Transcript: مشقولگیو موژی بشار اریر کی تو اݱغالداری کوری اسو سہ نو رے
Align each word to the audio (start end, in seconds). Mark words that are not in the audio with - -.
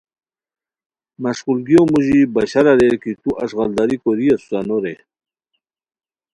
مشقولگیو 1.23 1.83
موژی 1.91 2.19
بشار 2.33 2.65
اریر 2.71 2.95
کی 3.01 3.11
تو 3.21 3.29
اݱغالداری 3.43 3.97
کوری 4.03 4.27
اسو 4.33 4.45
سہ 4.49 4.59
نو 4.67 4.77
رے 4.83 4.95